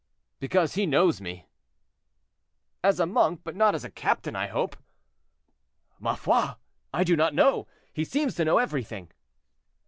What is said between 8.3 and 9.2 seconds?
to know everything."